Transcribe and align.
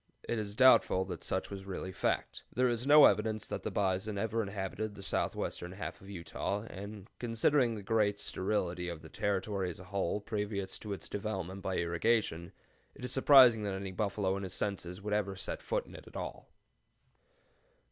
It 0.27 0.39
is 0.39 0.55
doubtful 0.55 1.05
that 1.05 1.23
such 1.23 1.51
was 1.51 1.67
really 1.67 1.91
fact. 1.91 2.43
There 2.51 2.67
is 2.67 2.87
no 2.87 3.05
evidence 3.05 3.45
that 3.45 3.61
the 3.61 3.69
bison 3.69 4.17
ever 4.17 4.41
inhabited 4.41 4.95
the 4.95 5.03
southwestern 5.03 5.73
half 5.73 6.01
of 6.01 6.09
Utah, 6.09 6.63
and, 6.71 7.07
considering 7.19 7.75
the 7.75 7.83
general 7.83 8.11
sterility 8.15 8.89
of 8.89 9.03
the 9.03 9.09
Territory 9.09 9.69
as 9.69 9.79
a 9.79 9.83
whole 9.83 10.19
previous 10.19 10.79
to 10.79 10.93
its 10.93 11.07
development 11.07 11.61
by 11.61 11.75
irrigation, 11.77 12.51
it 12.95 13.05
is 13.05 13.11
surprising 13.11 13.61
that 13.61 13.75
any 13.75 13.91
buffalo 13.91 14.35
in 14.37 14.41
his 14.41 14.55
senses 14.55 15.03
would 15.03 15.13
ever 15.13 15.35
set 15.35 15.61
foot 15.61 15.85
in 15.85 15.93
it 15.93 16.07
at 16.07 16.17
all. 16.17 16.49